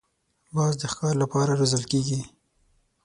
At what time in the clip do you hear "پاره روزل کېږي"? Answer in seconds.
1.31-2.19